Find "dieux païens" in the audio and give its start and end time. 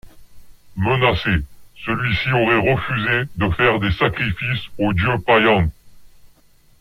4.93-5.69